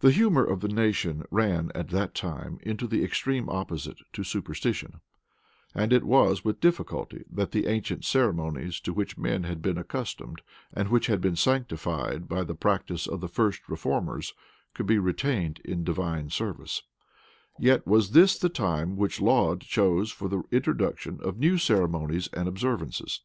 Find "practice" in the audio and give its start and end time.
12.54-13.06